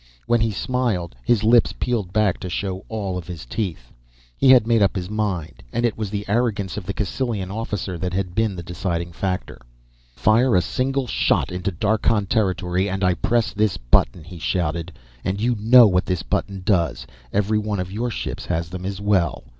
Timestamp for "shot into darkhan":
11.05-12.25